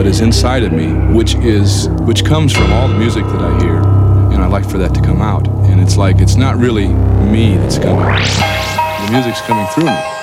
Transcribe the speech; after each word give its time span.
what 0.00 0.06
is 0.06 0.20
inside 0.22 0.62
of 0.62 0.72
me, 0.72 0.86
which 1.14 1.34
is 1.34 1.88
which 2.04 2.24
comes 2.24 2.54
from 2.54 2.72
all 2.72 2.88
the 2.88 2.96
music 2.96 3.22
that 3.24 3.42
I 3.42 3.58
hear, 3.60 3.89
and 4.40 4.46
I 4.46 4.48
like 4.48 4.68
for 4.68 4.78
that 4.78 4.94
to 4.94 5.02
come 5.02 5.20
out. 5.20 5.46
And 5.68 5.80
it's 5.80 5.98
like 5.98 6.20
it's 6.20 6.36
not 6.36 6.56
really 6.56 6.88
me 6.88 7.56
that's 7.56 7.78
coming; 7.78 8.06
the 8.06 9.08
music's 9.12 9.42
coming 9.42 9.66
through 9.74 9.84
me. 9.84 10.19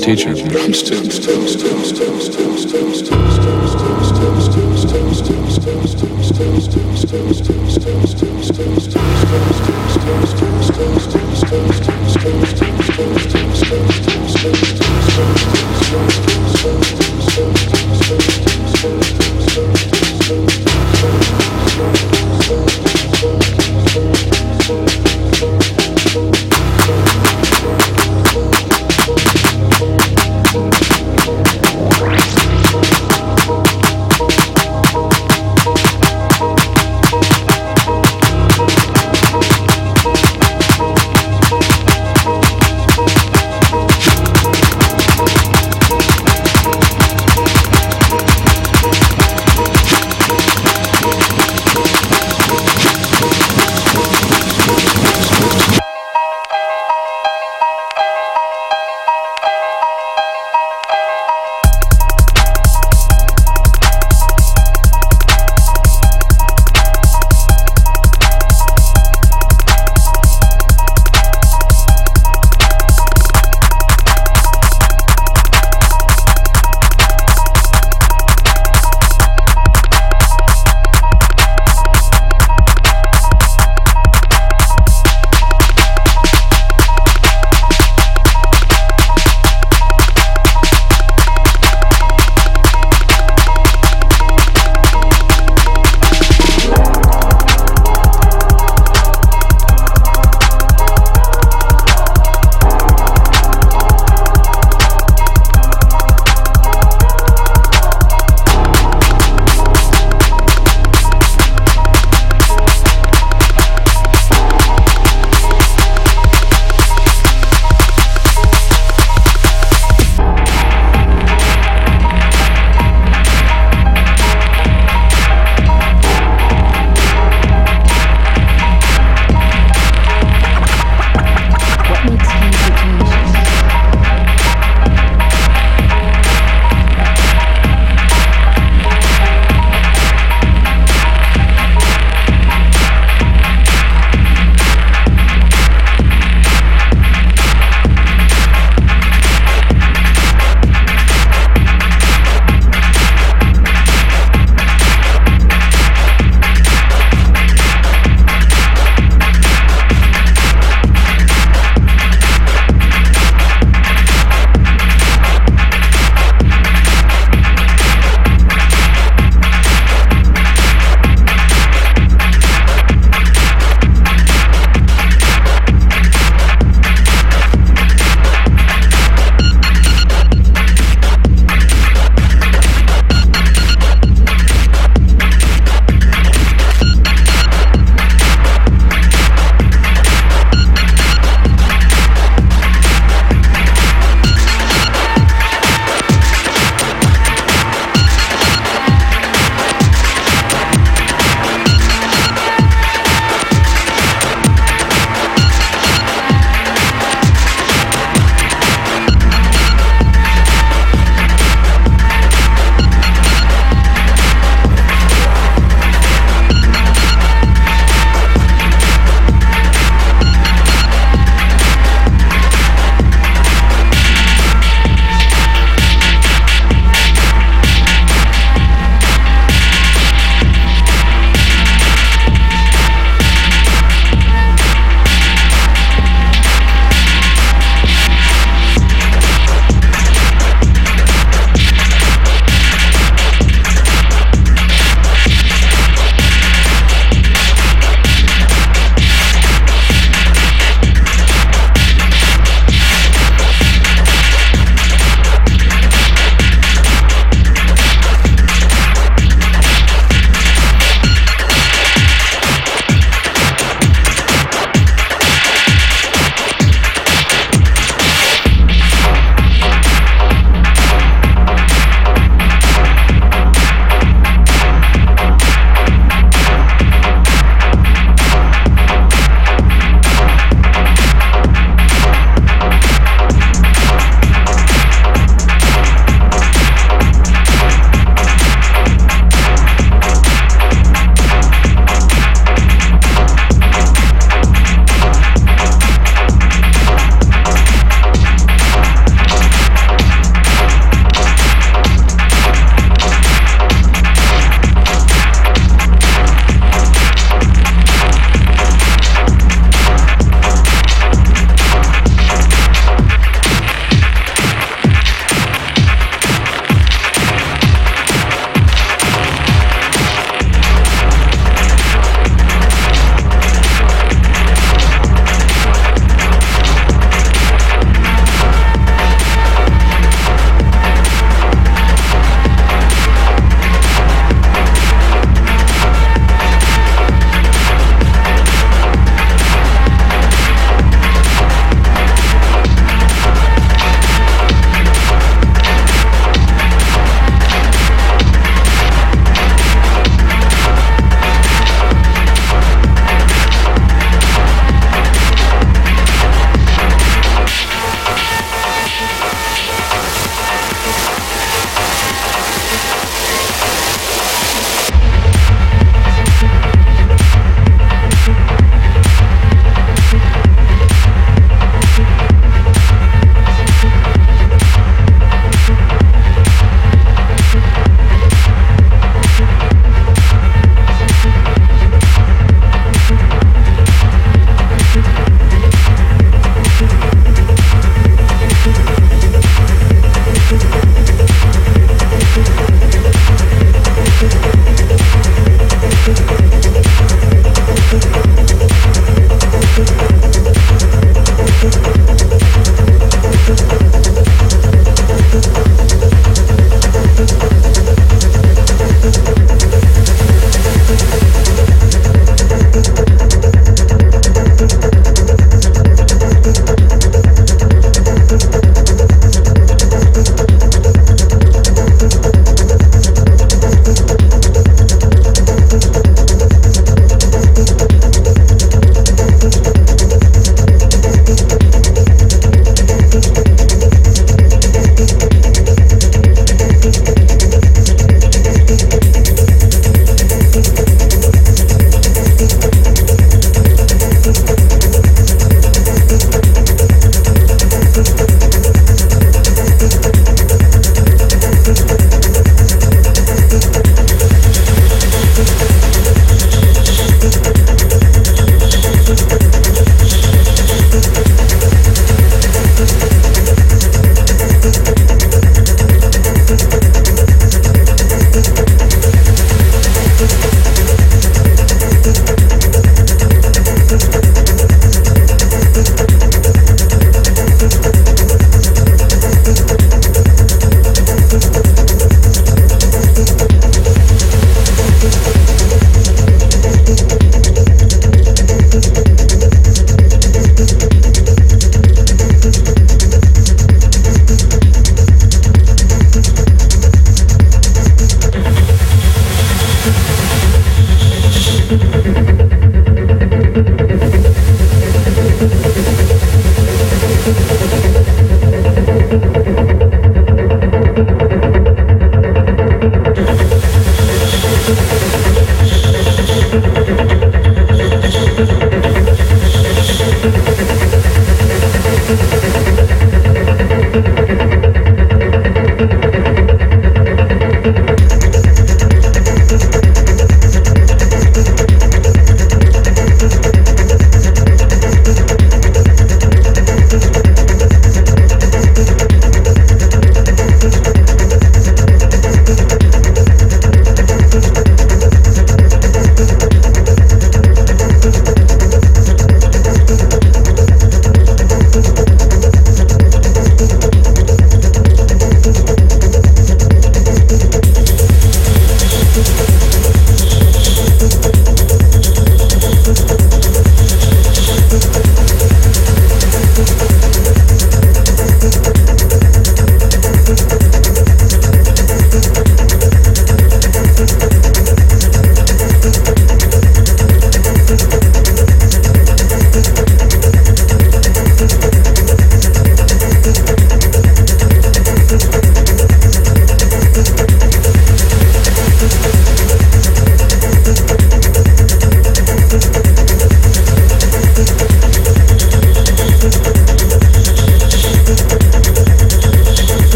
Teacher. 0.00 0.30
and 15.92 16.00
I'm 16.02 16.29